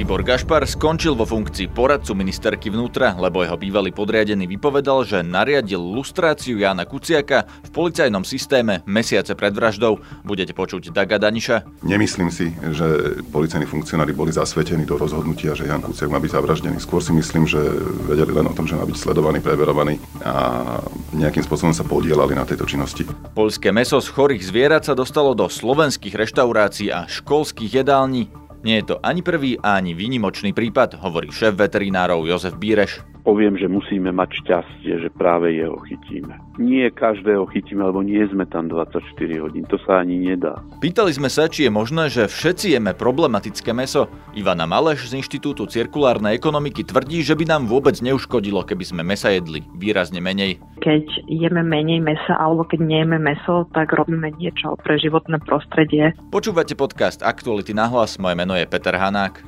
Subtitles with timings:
[0.00, 5.76] Tibor Gašpar skončil vo funkcii poradcu ministerky vnútra, lebo jeho bývalý podriadený vypovedal, že nariadil
[5.76, 10.00] lustráciu Jana Kuciaka v policajnom systéme mesiace pred vraždou.
[10.24, 11.84] Budete počuť Daga Daniša.
[11.84, 16.80] Nemyslím si, že policajní funkcionári boli zasvetení do rozhodnutia, že Jan Kuciak má byť zavraždený.
[16.80, 17.60] Skôr si myslím, že
[18.08, 20.80] vedeli len o tom, že má byť sledovaný, preverovaný a
[21.12, 23.04] nejakým spôsobom sa podielali na tejto činnosti.
[23.36, 28.39] Polské meso z chorých zvierat sa dostalo do slovenských reštaurácií a školských jedální.
[28.60, 33.68] Nie je to ani prvý, ani výnimočný prípad, hovorí šéf veterinárov Jozef Bíreš poviem, že
[33.68, 36.34] musíme mať šťastie, že práve jeho chytíme.
[36.56, 39.00] Nie každého chytíme, lebo nie sme tam 24
[39.40, 40.60] hodín, to sa ani nedá.
[40.80, 44.08] Pýtali sme sa, či je možné, že všetci jeme problematické meso.
[44.32, 49.32] Ivana Maleš z Inštitútu cirkulárnej ekonomiky tvrdí, že by nám vôbec neuškodilo, keby sme mesa
[49.32, 50.60] jedli výrazne menej.
[50.80, 56.16] Keď jeme menej mesa alebo keď nejeme meso, tak robíme niečo pre životné prostredie.
[56.32, 59.44] Počúvate podcast Aktuality na hlas, moje meno je Peter Hanák.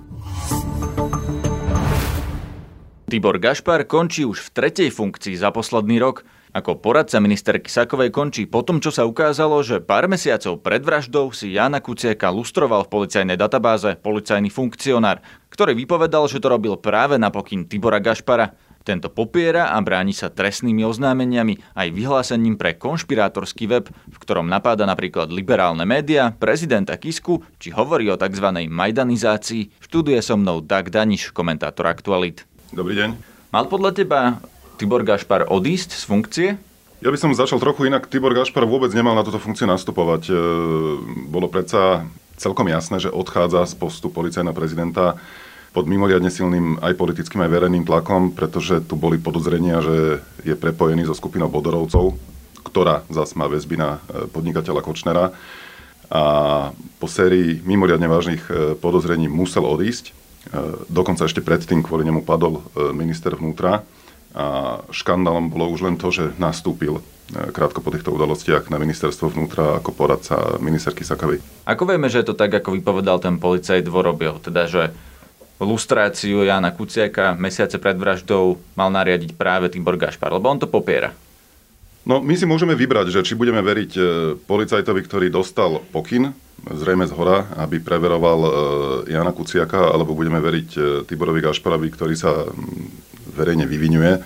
[3.13, 6.25] Tibor Gašpar končí už v tretej funkcii za posledný rok.
[6.57, 11.29] Ako poradca ministerky Sakovej končí po tom, čo sa ukázalo, že pár mesiacov pred vraždou
[11.29, 15.21] si Jana Kuciaka lustroval v policajnej databáze policajný funkcionár,
[15.53, 18.57] ktorý vypovedal, že to robil práve na pokyn Tibora Gašpara.
[18.81, 24.89] Tento popiera a bráni sa trestnými oznámeniami aj vyhlásením pre konšpirátorský web, v ktorom napáda
[24.89, 28.49] napríklad liberálne médiá, prezidenta Kisku, či hovorí o tzv.
[28.73, 29.85] majdanizácii.
[29.85, 32.49] Študuje so mnou Dag Daniš, komentátor Aktualit.
[32.73, 33.21] Dobrý deň.
[33.53, 34.41] Mal podľa teba
[34.81, 36.49] Tibor Gašpar odísť z funkcie?
[37.05, 38.09] Ja by som začal trochu inak.
[38.09, 40.33] Tibor Gašpar vôbec nemal na túto funkciu nastupovať.
[40.33, 40.35] E,
[41.29, 42.09] bolo predsa
[42.41, 45.21] celkom jasné, že odchádza z postu policajného prezidenta
[45.77, 51.05] pod mimoriadne silným aj politickým, aj verejným tlakom, pretože tu boli podozrenia, že je prepojený
[51.05, 52.17] so skupinou Bodorovcov,
[52.65, 55.37] ktorá zase má väzby na e, podnikateľa Kočnera.
[56.09, 56.25] A
[56.97, 60.22] po sérii mimoriadne vážnych e, podozrení musel odísť.
[60.43, 60.59] E,
[60.91, 63.87] dokonca ešte predtým kvôli nemu padol e, minister vnútra
[64.35, 67.03] a škandálom bolo už len to, že nastúpil e,
[67.55, 71.39] krátko po týchto udalostiach na ministerstvo vnútra ako poradca ministerky Sakavy.
[71.63, 74.91] Ako vieme, že je to tak, ako vypovedal ten policajt Vorobil, teda že
[75.63, 81.15] lustráciu Jana Kuciaka mesiace pred vraždou mal nariadiť práve Tibor Gašpar, lebo on to popiera.
[82.03, 83.95] No, my si môžeme vybrať, že či budeme veriť
[84.51, 86.35] policajtovi, ktorý dostal pokyn
[86.71, 88.51] zrejme z hora, aby preveroval e,
[89.11, 92.47] Jana Kuciaka, alebo budeme veriť e, Tiborovi Gašparovi, ktorý sa
[93.35, 94.23] verejne vyvinuje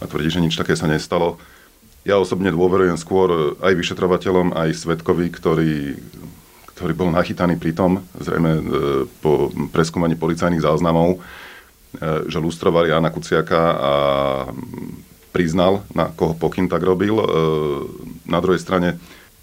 [0.00, 1.38] a tvrdí, že nič také sa nestalo.
[2.02, 5.74] Ja osobne dôverujem skôr aj vyšetrovateľom, aj svetkovi, ktorý,
[6.74, 8.62] ktorý bol nachytaný pri tom, zrejme e,
[9.22, 11.22] po preskúmaní policajných záznamov,
[12.30, 13.92] že lustroval Jana Kuciaka a
[15.34, 17.18] priznal, na koho pokyn tak robil.
[18.30, 18.94] Na druhej strane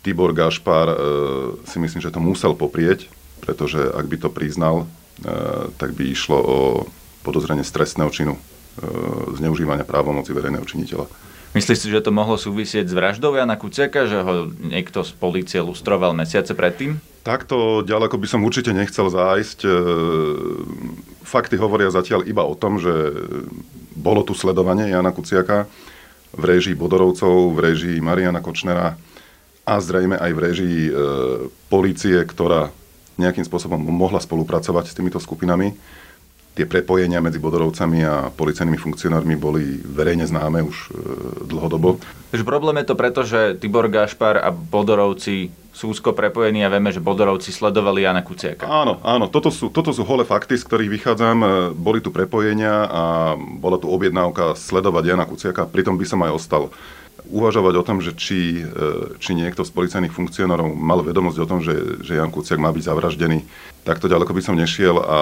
[0.07, 0.95] Tibor Gašpar e,
[1.67, 3.11] si myslím, že to musel poprieť,
[3.43, 4.87] pretože ak by to priznal,
[5.19, 5.27] e,
[5.75, 6.57] tak by išlo o
[7.27, 8.41] podozrenie z trestného činu e,
[9.35, 11.11] zneužívania právomoci verejného činiteľa.
[11.51, 15.59] Myslíš si, že to mohlo súvisieť s vraždou Jana Kuciaka, že ho niekto z policie
[15.59, 17.03] lustroval mesiace predtým?
[17.27, 19.67] Takto ďaleko by som určite nechcel zájsť.
[21.27, 22.93] Fakty hovoria zatiaľ iba o tom, že
[23.91, 25.67] bolo tu sledovanie Jana Kuciaka
[26.31, 28.95] v réžii Bodorovcov, v réžii Mariana Kočnera
[29.67, 30.91] a zrejme aj v režii e,
[31.67, 32.71] policie, ktorá
[33.19, 35.75] nejakým spôsobom mohla spolupracovať s týmito skupinami.
[36.55, 40.89] Tie prepojenia medzi Bodorovcami a policajnými funkcionármi boli verejne známe už e,
[41.45, 41.99] dlhodobo.
[42.31, 46.89] Takže problém je to preto, že Tibor Gašpar a Bodorovci sú úzko prepojení a vieme,
[46.89, 48.65] že Bodorovci sledovali Jana Kuciaka.
[48.65, 51.37] Áno, áno, toto sú, toto sú holé fakty, z ktorých vychádzam.
[51.43, 53.03] E, boli tu prepojenia a
[53.35, 56.63] bola tu objednávka sledovať Jana Kuciaka, pritom by som aj ostal
[57.29, 61.59] uvažovať o tom, že či, e, či niekto z policajných funkcionárov mal vedomosť o tom,
[61.59, 63.43] že, že Jan Kuciak má byť zavraždený,
[63.87, 65.19] takto ďaleko by som nešiel a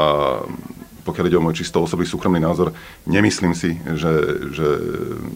[1.05, 2.73] pokiaľ ide o môj čisto osobný súkromný názor,
[3.05, 4.11] nemyslím si, že,
[4.49, 4.67] že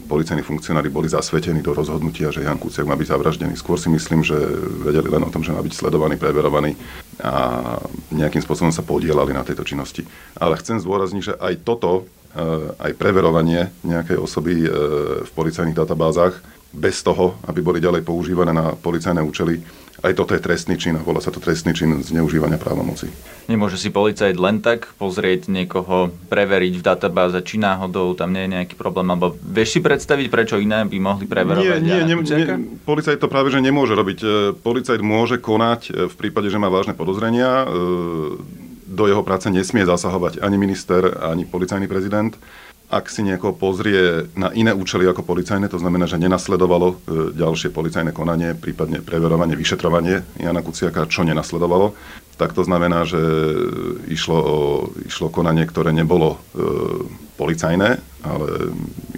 [0.10, 3.54] policajní funkcionári boli zasvetení do rozhodnutia, že Jan Kuciak má byť zavraždený.
[3.54, 4.36] Skôr si myslím, že
[4.82, 6.74] vedeli len o tom, že má byť sledovaný, preverovaný
[7.22, 7.78] a
[8.10, 10.02] nejakým spôsobom sa podielali na tejto činnosti.
[10.42, 12.44] Ale chcem zdôrazniť, že aj toto, e,
[12.82, 14.70] aj preverovanie nejakej osoby e,
[15.22, 16.42] v policajných databázach
[16.74, 19.62] bez toho, aby boli ďalej používané na policajné účely.
[20.00, 23.12] Aj toto je trestný čin a volá sa to trestný čin zneužívania právomoci.
[23.52, 28.54] Nemôže si policajt len tak pozrieť niekoho, preveriť v databáze, či náhodou tam nie je
[28.56, 31.84] nejaký problém, alebo vieš si predstaviť, prečo iné by mohli preverovať?
[31.84, 34.20] Nie, nie, nie, nie policajt to práve že nemôže robiť.
[34.24, 37.68] E, policajt môže konať e, v prípade, že má vážne podozrenia.
[37.68, 38.40] E,
[38.90, 42.34] do jeho práce nesmie zasahovať ani minister, ani policajný prezident
[42.90, 46.98] ak si niekoho pozrie na iné účely ako policajné, to znamená, že nenasledovalo
[47.38, 51.94] ďalšie policajné konanie, prípadne preverovanie, vyšetrovanie Jana Kuciaka, čo nenasledovalo,
[52.42, 53.20] tak to znamená, že
[54.10, 54.58] išlo o,
[55.06, 56.66] išlo konanie, ktoré nebolo e,
[57.36, 58.48] policajné, ale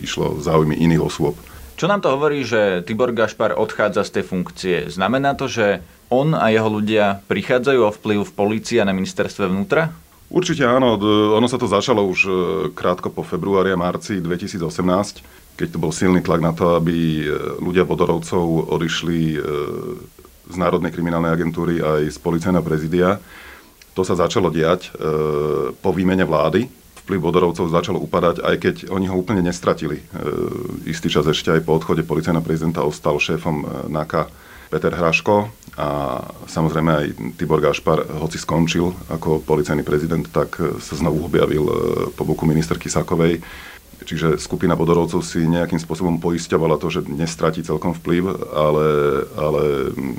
[0.02, 1.38] išlo o záujmy iných osôb.
[1.78, 4.76] Čo nám to hovorí, že Tibor Gašpar odchádza z tej funkcie?
[4.90, 9.48] Znamená to, že on a jeho ľudia prichádzajú o vplyv v polícii a na ministerstve
[9.48, 9.94] vnútra?
[10.32, 10.96] Určite áno.
[11.36, 12.32] Ono sa to začalo už e,
[12.72, 17.24] krátko po februári a marci 2018, keď to bol silný tlak na to, aby e,
[17.60, 19.38] ľudia Bodorovcov odišli e,
[20.48, 23.20] z Národnej kriminálnej agentúry aj z policajného prezidia.
[23.92, 24.88] To sa začalo diať
[25.84, 26.64] po výmene vlády
[27.04, 30.00] vplyv Bodorovcov začal upadať, aj keď oni ho úplne nestratili.
[30.88, 34.32] Istý čas ešte aj po odchode policajného prezidenta ostal šéfom NAKA
[34.72, 35.88] Peter Hraško a
[36.48, 41.68] samozrejme aj Tibor Gašpar, hoci skončil ako policajný prezident, tak e, sa znovu objavil
[42.16, 43.44] po boku ministerky Sakovej.
[44.02, 48.88] Čiže skupina Bodorovcov si nejakým spôsobom poisťovala to, že nestratí celkom vplyv, ale,
[49.36, 49.64] ale
[49.94, 50.16] mm,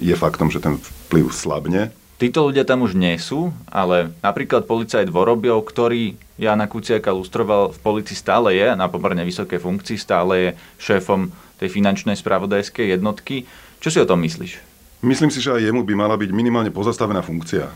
[0.00, 1.90] je faktom, že ten vplyv slabne
[2.20, 7.80] Títo ľudia tam už nie sú, ale napríklad policajt Vorobiov, ktorý Jana Kuciaka lustroval v
[7.80, 13.48] policii stále je, na pomerne vysokej funkcii, stále je šéfom tej finančnej spravodajskej jednotky.
[13.80, 14.60] Čo si o tom myslíš?
[15.00, 17.64] Myslím si, že aj jemu by mala byť minimálne pozastavená funkcia.
[17.64, 17.74] E,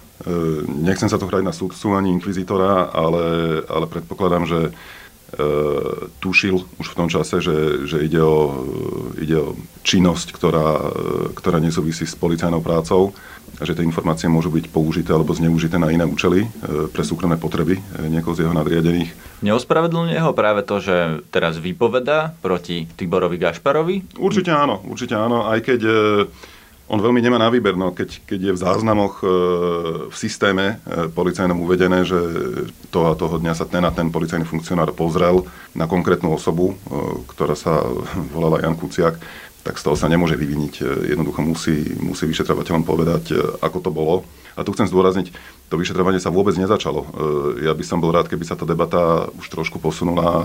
[0.69, 3.25] nechcem sa to hrať na súdcu ani inkvizitora, ale,
[3.65, 4.77] ale predpokladám, že
[6.21, 8.65] tušil už v tom čase, že, že ide, o,
[9.19, 10.69] ide o činnosť, ktorá,
[11.35, 13.17] ktorá nesúvisí s policajnou prácou
[13.61, 16.49] a že tie informácie môžu byť použité alebo zneužité na iné účely e,
[16.91, 19.15] pre súkromné potreby e, niekoho z jeho nadriadených.
[19.47, 24.19] Neospravedlňuje ho práve to, že teraz vypoveda proti Tiborovi Gašparovi?
[24.19, 25.95] Určite áno, určite áno, aj keď e,
[26.85, 29.25] on veľmi nemá na výber, no, keď, keď je v záznamoch
[30.11, 30.85] v systéme
[31.17, 32.19] policajnom uvedené, že
[32.93, 36.77] toho a toho dňa sa ten a ten policajný funkcionár pozrel na konkrétnu osobu,
[37.33, 37.81] ktorá sa
[38.37, 39.17] volala Jan Kuciak,
[39.65, 40.75] tak z toho sa nemôže vyviniť.
[40.79, 44.15] E, jednoducho musí, musí vyšetrovateľom povedať, e, ako to bolo.
[44.55, 45.35] A tu chcem zdôrazniť,
[45.73, 47.01] to vyšetrovanie sa vôbec nezačalo.
[47.01, 47.09] E,
[47.65, 50.45] ja by som bol rád, keby sa tá debata už trošku posunula,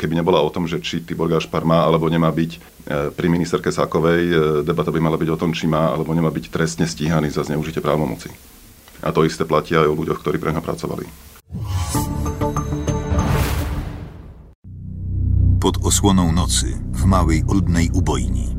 [0.00, 2.74] keby nebola o tom, že či Tibor Gašpar má alebo nemá byť
[3.12, 4.62] pri ministerke Sákovej.
[4.62, 7.84] Debata by mala byť o tom, či má alebo nemá byť trestne stíhaný za zneužitie
[7.84, 8.32] právomoci.
[9.04, 11.04] A to isté platí aj o ľuďoch, ktorí pre ňa pracovali.
[15.66, 18.54] Pod osłoną nocy w małej oludnej ubojni.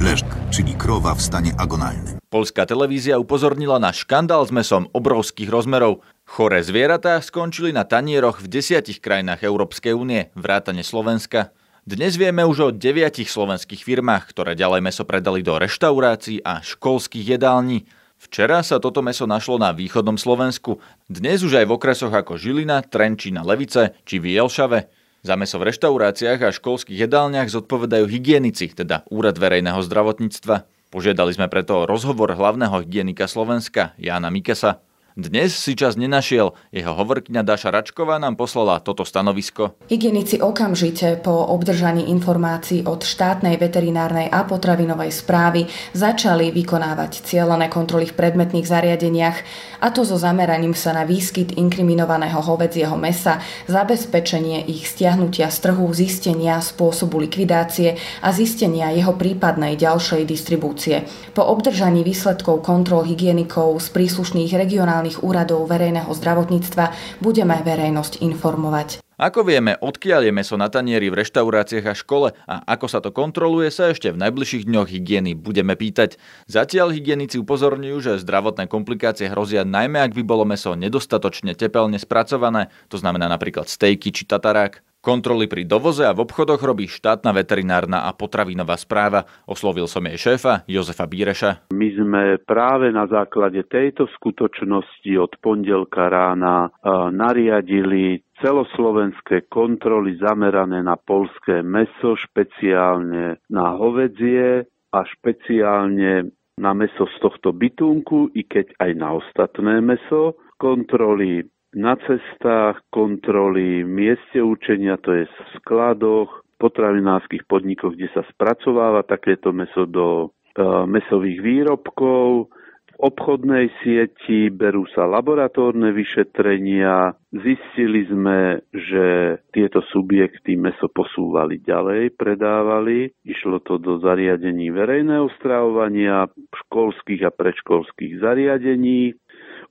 [0.00, 2.22] Leszk, czyli krowa w stanie agonalnym.
[2.30, 6.06] Polská televízia upozornila na škandál s mesom obrovských rozmerov.
[6.22, 11.50] Choré zvieratá skončili na tanieroch v desiatich krajinách Európskej únie, vrátane Slovenska.
[11.82, 17.26] Dnes vieme už o deviatich slovenských firmách, ktoré ďalej meso predali do reštaurácií a školských
[17.26, 17.90] jedální.
[18.22, 20.78] Včera sa toto meso našlo na východnom Slovensku,
[21.10, 24.99] dnes už aj v okresoch ako Žilina, Trenčína, Levice či Vielšave.
[25.20, 30.64] Za meso v reštauráciách a školských jedálniach zodpovedajú hygienici, teda Úrad verejného zdravotníctva.
[30.88, 34.80] Požiadali sme preto rozhovor hlavného hygienika Slovenska, Jána Mikesa.
[35.18, 36.54] Dnes si čas nenašiel.
[36.70, 39.74] Jeho hovorkňa Daša Račková nám poslala toto stanovisko.
[39.90, 45.66] Hygienici okamžite po obdržaní informácií od štátnej veterinárnej a potravinovej správy
[45.98, 49.36] začali vykonávať cieľené kontroly v predmetných zariadeniach
[49.82, 55.90] a to so zameraním sa na výskyt inkriminovaného hovedzieho mesa, zabezpečenie ich stiahnutia z trhu,
[55.90, 61.02] zistenia spôsobu likvidácie a zistenia jeho prípadnej ďalšej distribúcie.
[61.34, 66.92] Po obdržaní výsledkov kontrol hygienikov z príslušných regionálnych regionálnych úradov verejného zdravotníctva
[67.24, 69.00] budeme verejnosť informovať.
[69.20, 73.12] Ako vieme, odkiaľ je meso na tanieri v reštauráciách a škole a ako sa to
[73.12, 76.16] kontroluje, sa ešte v najbližších dňoch hygieny budeme pýtať.
[76.48, 82.72] Zatiaľ hygienici upozorňujú, že zdravotné komplikácie hrozia najmä ak by bolo meso nedostatočne tepelne spracované,
[82.88, 84.80] to znamená napríklad stejky či tatarák.
[85.00, 89.24] Kontroly pri dovoze a v obchodoch robí štátna veterinárna a potravinová správa.
[89.48, 91.72] Oslovil som jej šéfa Jozefa Bíreša.
[91.72, 96.68] My sme práve na základe tejto skutočnosti od pondelka rána
[97.16, 106.28] nariadili celoslovenské kontroly zamerané na polské meso, špeciálne na hovedzie a špeciálne
[106.60, 110.36] na meso z tohto bytunku, i keď aj na ostatné meso.
[110.60, 119.00] Kontroly na cestách, kontroly mieste učenia, to je v skladoch, potravinárskych podnikoch, kde sa spracováva
[119.00, 122.52] takéto meso do e, mesových výrobkov,
[122.90, 127.16] v obchodnej sieti berú sa laboratórne vyšetrenia.
[127.32, 133.08] Zistili sme, že tieto subjekty meso posúvali ďalej, predávali.
[133.24, 136.28] Išlo to do zariadení verejného stravovania,
[136.68, 139.16] školských a predškolských zariadení.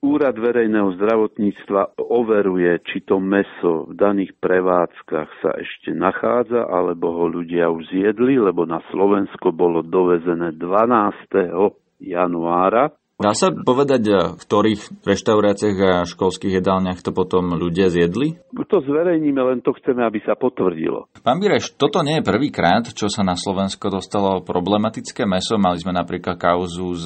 [0.04, 7.26] Úrad verejného zdravotníctva overuje, či to meso v daných prevádzkach sa ešte nachádza, alebo ho
[7.32, 12.04] ľudia už zjedli, lebo na Slovensko bolo dovezené 12.
[12.04, 18.40] januára Dá sa povedať, v ktorých reštauráciách a školských jedálniach to potom ľudia zjedli?
[18.56, 21.12] To zverejníme, len to chceme, aby sa potvrdilo.
[21.20, 25.60] Pán Bireš, toto nie je prvýkrát, čo sa na Slovensko dostalo problematické meso.
[25.60, 27.06] Mali sme napríklad kauzu s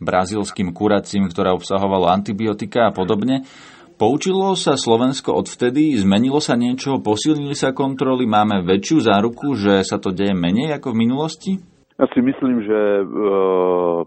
[0.00, 3.44] brazílským kuracím, ktoré obsahovalo antibiotika a podobne.
[4.00, 10.00] Poučilo sa Slovensko odvtedy, zmenilo sa niečo, posilnili sa kontroly, máme väčšiu záruku, že sa
[10.00, 11.52] to deje menej ako v minulosti?
[12.02, 13.04] Ja si myslím, že e,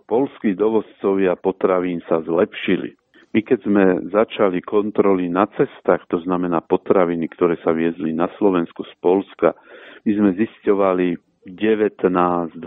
[0.04, 2.92] polskí dovozcovia potravín sa zlepšili.
[3.32, 8.84] My keď sme začali kontroly na cestách, to znamená potraviny, ktoré sa viezli na Slovensku
[8.84, 9.56] z Polska,
[10.04, 11.16] my sme zisťovali
[11.48, 12.60] 19-24%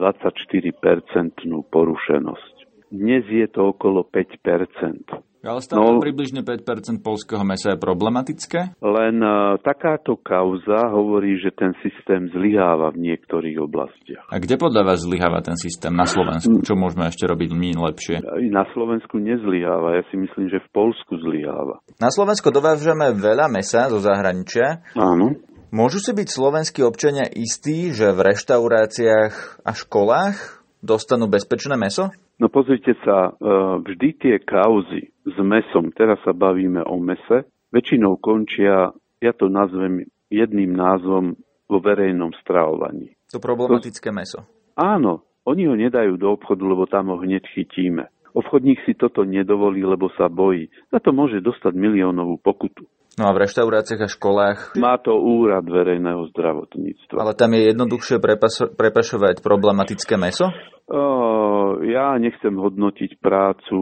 [1.77, 2.55] porušenosť.
[2.89, 5.29] Dnes je to okolo 5%.
[5.39, 8.75] Ale stále no, približne 5% polského mesa je problematické?
[8.83, 14.27] Len uh, takáto kauza hovorí, že ten systém zlyháva v niektorých oblastiach.
[14.35, 15.95] A kde podľa vás zlyháva ten systém?
[15.95, 16.59] Na Slovensku?
[16.67, 18.19] Čo môžeme ešte robiť my lepšie?
[18.51, 20.03] Na Slovensku nezlyháva.
[20.03, 21.87] Ja si myslím, že v Polsku zlyháva.
[22.03, 24.83] Na Slovensku dovážame veľa mesa zo zahraničia.
[24.99, 25.39] Áno.
[25.71, 32.11] Môžu si byť slovenskí občania istí, že v reštauráciách a školách dostanú bezpečné meso?
[32.39, 33.51] No pozrite sa, e,
[33.83, 40.07] vždy tie kauzy s mesom, teraz sa bavíme o mese, väčšinou končia, ja to nazvem
[40.31, 41.35] jedným názvom
[41.67, 43.13] vo verejnom stravovaní.
[43.35, 44.47] To problematické meso.
[44.79, 48.07] Áno, oni ho nedajú do obchodu, lebo tam ho hneď chytíme.
[48.37, 50.71] Obchodník si toto nedovolí, lebo sa bojí.
[50.95, 52.87] Za to môže dostať miliónovú pokutu.
[53.19, 54.59] No a v reštauráciách a školách?
[54.79, 57.19] Má to úrad verejného zdravotníctva.
[57.19, 60.55] Ale tam je jednoduchšie prepaso- prepašovať problematické meso?
[60.87, 63.79] Uh, ja nechcem hodnotiť prácu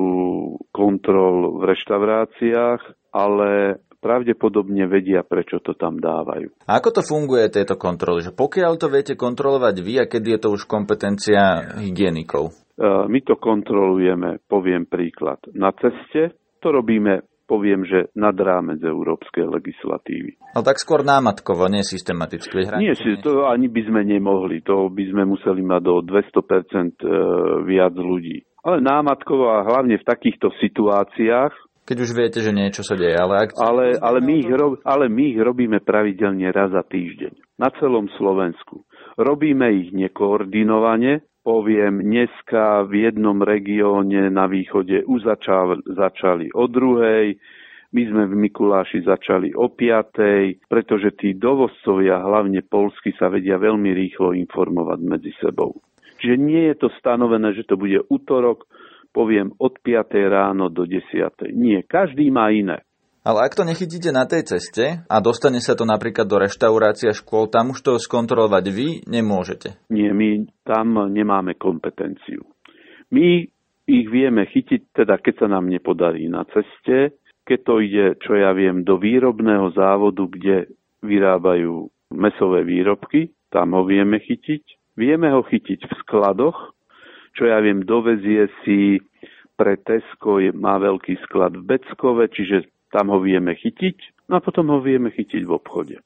[0.72, 6.50] kontrol v reštauráciách, ale pravdepodobne vedia, prečo to tam dávajú.
[6.66, 8.24] A ako to funguje, tieto kontroly?
[8.24, 12.54] Že pokiaľ to viete kontrolovať vy, a kedy je to už kompetencia hygienikov?
[12.80, 15.40] My to kontrolujeme, poviem príklad.
[15.56, 20.36] Na ceste to robíme poviem, že nad rámec európskej legislatívy.
[20.52, 22.66] Ale tak skôr námatkovo, nie systematicky.
[22.76, 24.66] Nie, si, to ani by sme nemohli.
[24.66, 27.06] To by sme museli mať do 200% e,
[27.64, 28.42] viac ľudí.
[28.66, 31.54] Ale námatkovo a hlavne v takýchto situáciách,
[31.86, 33.46] keď už viete, že niečo sa deje, ale...
[33.46, 33.54] Ak...
[33.54, 37.62] Ale, ale, my ich rob, ale my ich robíme pravidelne raz za týždeň.
[37.62, 38.82] Na celom Slovensku.
[39.14, 47.38] Robíme ich nekoordinovane, poviem, dneska v jednom regióne na východe už začal, začali o druhej,
[47.94, 53.94] my sme v Mikuláši začali o piatej, pretože tí dovozcovia, hlavne polsky, sa vedia veľmi
[53.94, 55.78] rýchlo informovať medzi sebou.
[56.18, 58.66] Čiže nie je to stanovené, že to bude útorok,
[59.14, 60.18] poviem od 5.
[60.26, 61.46] ráno do 10.
[61.54, 62.82] Nie, každý má iné.
[63.26, 67.50] Ale ak to nechytíte na tej ceste a dostane sa to napríklad do reštaurácia škôl,
[67.50, 69.82] tam už to skontrolovať vy nemôžete.
[69.90, 72.46] Nie, my tam nemáme kompetenciu.
[73.10, 73.42] My
[73.90, 78.54] ich vieme chytiť, teda keď sa nám nepodarí na ceste, keď to ide, čo ja
[78.54, 80.70] viem, do výrobného závodu, kde
[81.02, 84.94] vyrábajú mesové výrobky, tam ho vieme chytiť.
[84.94, 86.74] Vieme ho chytiť v skladoch,
[87.34, 89.02] čo ja viem, dovezie si
[89.56, 94.72] pre Tesco má veľký sklad v Beckove, čiže tam ho vieme chytiť no a potom
[94.72, 95.96] ho vieme chytiť v obchode.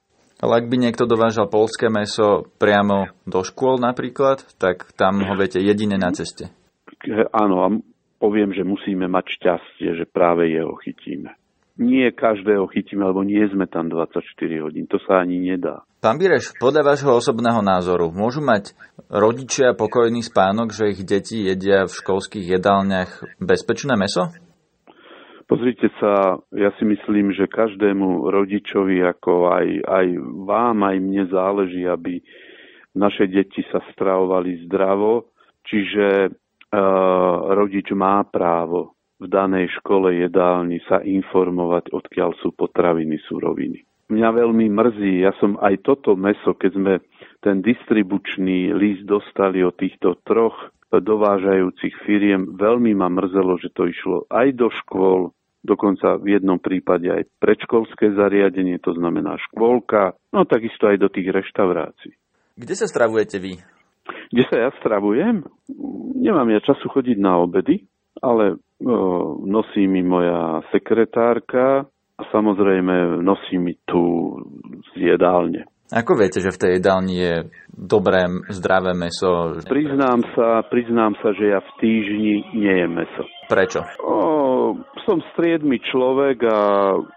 [0.41, 5.61] Ale ak by niekto dovážal polské meso priamo do škôl napríklad, tak tam ho viete
[5.61, 6.49] jedine na ceste.
[7.31, 7.69] Áno, a
[8.17, 11.37] poviem, že musíme mať šťastie, že práve jeho chytíme.
[11.81, 14.21] Nie každého chytíme, lebo nie sme tam 24
[14.65, 14.85] hodín.
[14.89, 15.85] To sa ani nedá.
[16.01, 18.73] Pán Bireš, podľa vášho osobného názoru, môžu mať
[19.13, 24.33] rodičia pokojný spánok, že ich deti jedia v školských jedálniach bezpečné meso?
[25.51, 30.07] Pozrite sa, ja si myslím, že každému rodičovi, ako aj, aj
[30.47, 32.23] vám, aj mne záleží, aby
[32.95, 35.35] naše deti sa stravovali zdravo,
[35.67, 43.83] čiže uh, rodič má právo v danej škole jedálni sa informovať, odkiaľ sú potraviny, suroviny.
[44.07, 46.95] Mňa veľmi mrzí, ja som aj toto meso, keď sme
[47.43, 50.55] ten distribučný list dostali od týchto troch
[50.91, 57.09] dovážajúcich firiem, veľmi ma mrzelo, že to išlo aj do škôl, dokonca v jednom prípade
[57.09, 62.13] aj predškolské zariadenie, to znamená škôlka, no takisto aj do tých reštaurácií.
[62.57, 63.57] Kde sa stravujete vy?
[64.33, 65.45] Kde sa ja stravujem?
[66.21, 67.87] Nemám ja času chodiť na obedy,
[68.21, 74.35] ale o, nosí mi moja sekretárka a samozrejme nosí mi tu
[74.93, 75.65] z jedálne.
[75.91, 77.35] Ako viete, že v tej jedálni je
[77.75, 79.59] dobré, zdravé meso?
[79.67, 83.25] Priznám sa, priznám sa, že ja v týždni nie jem meso.
[83.51, 83.83] Prečo?
[84.07, 86.59] O, som striedmy človek a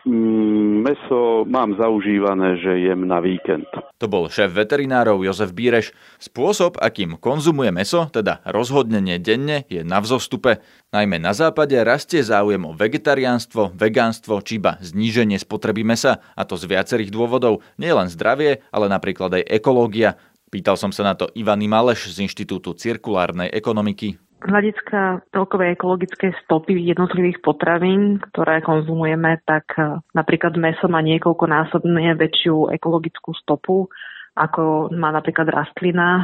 [0.02, 3.70] mm, meso mám zaužívané, že jem na víkend.
[4.02, 5.94] To bol šéf veterinárov Jozef Bíreš.
[6.18, 10.66] Spôsob, akým konzumuje meso, teda rozhodnenie denne, je na vzostupe.
[10.90, 16.58] Najmä na západe rastie záujem o vegetariánstvo, vegánstvo či iba zníženie spotreby mesa, a to
[16.58, 20.18] z viacerých dôvodov, nielen zdravie, ale napríklad aj ekológia.
[20.54, 26.76] Pýtal som sa na to Ivany Maleš z Inštitútu cirkulárnej ekonomiky hľadiska celkovej ekologickej stopy
[26.92, 33.88] jednotlivých potravín, ktoré konzumujeme, tak e, napríklad meso má niekoľkonásobne väčšiu ekologickú stopu,
[34.36, 36.24] ako má napríklad rastlina e,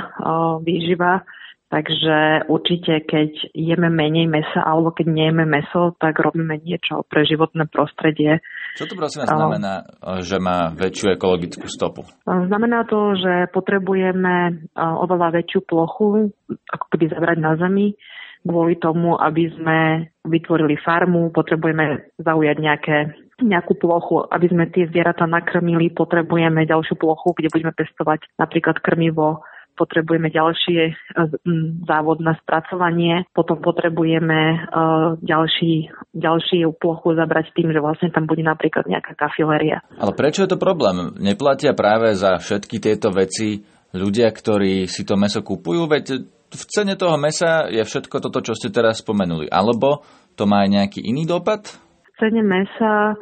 [0.63, 1.23] výživa.
[1.69, 7.69] Takže určite, keď jeme menej mesa alebo keď nejeme meso, tak robíme niečo pre životné
[7.69, 8.41] prostredie.
[8.79, 9.83] Čo to prosím znamená,
[10.23, 12.07] že má väčšiu ekologickú stopu?
[12.23, 17.99] Znamená to, že potrebujeme oveľa väčšiu plochu, ako keby zabrať na zemi,
[18.47, 19.79] kvôli tomu, aby sme
[20.23, 22.97] vytvorili farmu, potrebujeme zaujať nejaké
[23.43, 29.43] nejakú plochu, aby sme tie zvieratá nakrmili, potrebujeme ďalšiu plochu, kde budeme pestovať napríklad krmivo
[29.79, 30.93] potrebujeme ďalšie e,
[31.87, 34.57] závod na spracovanie, potom potrebujeme e,
[35.23, 39.79] ďalší, ďalší plochu zabrať tým, že vlastne tam bude napríklad nejaká kafiléria.
[39.95, 41.15] Ale prečo je to problém?
[41.15, 43.63] Neplatia práve za všetky tieto veci
[43.95, 45.87] ľudia, ktorí si to meso kupujú?
[45.87, 46.19] Veď
[46.49, 49.47] v cene toho mesa je všetko toto, čo ste teraz spomenuli.
[49.47, 50.03] Alebo
[50.35, 51.69] to má aj nejaký iný dopad?
[52.03, 53.15] V cene mesa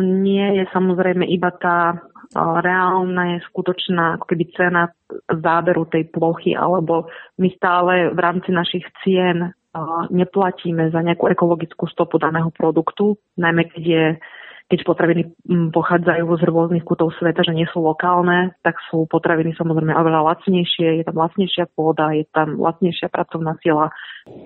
[0.00, 1.98] nie je samozrejme iba tá
[2.34, 4.90] reálna je skutočná ako keby cena
[5.30, 9.54] záberu tej plochy, alebo my stále v rámci našich cien
[10.14, 14.04] neplatíme za nejakú ekologickú stopu daného produktu, najmä keď je
[14.64, 15.22] keď potraviny
[15.76, 20.98] pochádzajú z rôznych kútov sveta, že nie sú lokálne, tak sú potraviny samozrejme oveľa lacnejšie,
[20.98, 23.92] je tam lacnejšia pôda, je tam lacnejšia pracovná sila.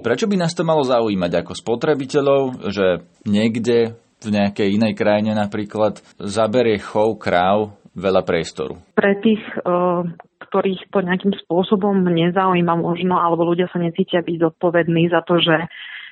[0.03, 6.03] Prečo by nás to malo zaujímať ako spotrebiteľov, že niekde v nejakej inej krajine napríklad
[6.19, 8.75] zaberie chov kráv veľa priestoru.
[8.99, 9.43] Pre tých,
[10.49, 15.69] ktorých to nejakým spôsobom nezaujíma možno, alebo ľudia sa necítia byť zodpovední za to, že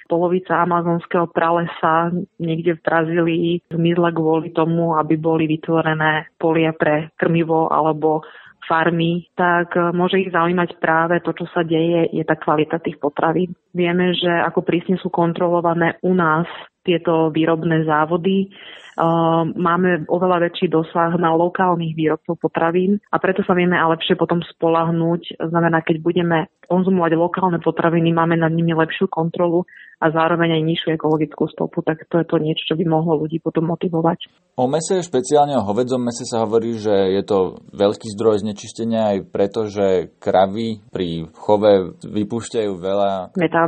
[0.07, 7.67] polovica amazonského pralesa niekde v Brazílii zmizla kvôli tomu, aby boli vytvorené polia pre krmivo
[7.67, 8.23] alebo
[8.67, 13.55] farmy, tak môže ich zaujímať práve to, čo sa deje, je tá kvalita tých potravín.
[13.77, 16.49] Vieme, že ako prísne sú kontrolované u nás
[16.87, 18.49] tieto výrobné závody.
[18.97, 24.17] Ehm, máme oveľa väčší dosah na lokálnych výrobcov potravín a preto sa vieme aj lepšie
[24.17, 25.37] potom spolahnúť.
[25.37, 29.69] Znamená, keď budeme konzumovať lokálne potraviny, máme nad nimi lepšiu kontrolu
[30.01, 33.41] a zároveň aj nižšiu ekologickú stopu, tak to je to niečo, čo by mohlo ľudí
[33.41, 34.29] potom motivovať.
[34.61, 39.19] O mese, špeciálne o hovedzom mese sa hovorí, že je to veľký zdroj znečistenia aj
[39.29, 43.66] preto, že kravy pri chove vypúšťajú veľa metánu.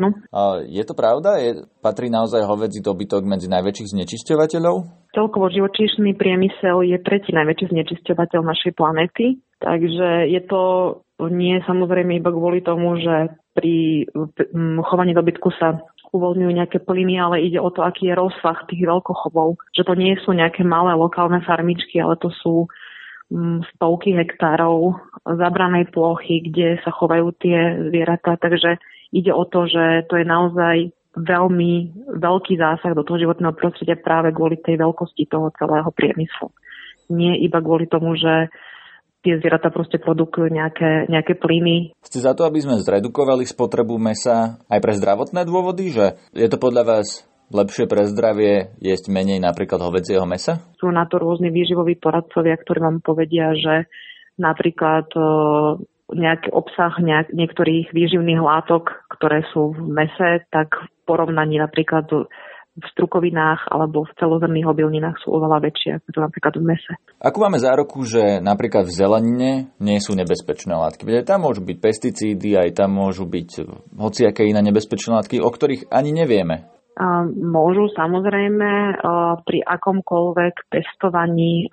[0.69, 1.41] Je to pravda?
[1.43, 5.09] Je, patrí naozaj hovedzí dobytok medzi najväčších znečisťovateľov?
[5.13, 10.63] Celkovo živočíšny priemysel je tretí najväčší znečisťovateľ našej planety, takže je to
[11.27, 14.07] nie samozrejme iba kvôli tomu, že pri
[14.87, 15.83] chovaní dobytku sa
[16.15, 19.59] uvoľňujú nejaké plyny, ale ide o to, aký je rozsah tých veľkochovov.
[19.75, 22.71] Že to nie sú nejaké malé lokálne farmičky, ale to sú
[23.77, 28.41] stovky hektárov zabranej plochy, kde sa chovajú tie zvieratá.
[28.41, 28.81] Takže
[29.13, 30.77] ide o to, že to je naozaj
[31.19, 31.73] veľmi
[32.21, 36.53] veľký zásah do toho životného prostredia práve kvôli tej veľkosti toho celého priemyslu.
[37.11, 38.53] Nie iba kvôli tomu, že
[39.25, 41.97] tie zvieratá proste produkujú nejaké, nejaké plyny.
[42.05, 45.91] Ste za to, aby sme zredukovali spotrebu mesa aj pre zdravotné dôvody?
[45.91, 50.63] Že je to podľa vás lepšie pre zdravie jesť menej napríklad hovedzieho mesa?
[50.79, 53.91] Sú na to rôzni výživoví poradcovia, ktorí vám povedia, že
[54.39, 55.11] napríklad
[56.09, 62.09] nejaký obsah nejak, niektorých výživných látok, ktoré sú v mese, tak v porovnaní napríklad
[62.79, 66.93] v strukovinách alebo v celozrných obilninách sú oveľa väčšie, ako to napríklad v mese.
[67.19, 69.51] Ako máme zároku, že napríklad v zelenine
[69.83, 71.03] nie sú nebezpečné látky?
[71.03, 73.67] Veď tam môžu byť pesticídy, aj tam môžu byť
[73.99, 76.71] hociaké iné nebezpečné látky, o ktorých ani nevieme.
[77.35, 78.99] Môžu samozrejme
[79.47, 81.71] pri akomkoľvek pestovaní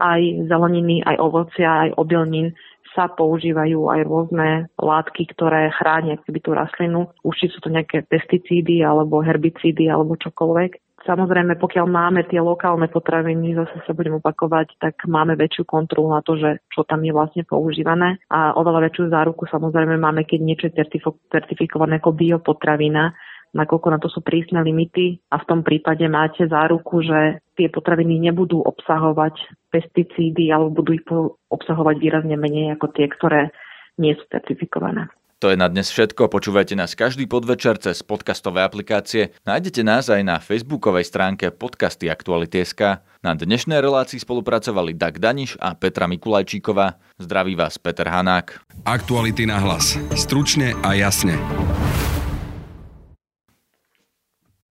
[0.00, 2.56] aj zeleniny, aj ovocia, aj obilnín
[2.98, 7.06] sa používajú aj rôzne látky, ktoré chránia keby tú rastlinu.
[7.22, 10.82] Už či sú to nejaké pesticídy alebo herbicídy alebo čokoľvek.
[11.06, 16.26] Samozrejme, pokiaľ máme tie lokálne potraviny, zase sa budem opakovať, tak máme väčšiu kontrolu na
[16.26, 20.66] to, že čo tam je vlastne používané a oveľa väčšiu záruku samozrejme máme, keď niečo
[20.68, 20.82] je
[21.30, 23.14] certifikované ako biopotravina,
[23.54, 28.30] nakoľko na to sú prísne limity a v tom prípade máte záruku, že tie potraviny
[28.30, 29.34] nebudú obsahovať
[29.72, 31.04] pesticídy alebo budú ich
[31.52, 33.52] obsahovať výrazne menej ako tie, ktoré
[33.98, 35.10] nie sú certifikované.
[35.38, 36.34] To je na dnes všetko.
[36.34, 39.30] Počúvajte nás každý podvečer cez podcastové aplikácie.
[39.46, 43.06] Nájdete nás aj na facebookovej stránke podcasty Aktuality.sk.
[43.22, 46.98] Na dnešnej relácii spolupracovali Dag Daniš a Petra Mikulajčíková.
[47.22, 48.58] Zdraví vás Peter Hanák.
[48.82, 49.94] Aktuality na hlas.
[50.18, 51.38] Stručne a jasne.